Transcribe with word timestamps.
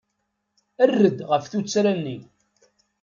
Err-d 0.83 1.17
ɣef 1.29 1.43
tuttra-nni. 1.51 2.17